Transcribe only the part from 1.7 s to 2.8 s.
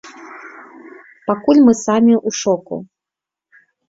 самі ў шоку.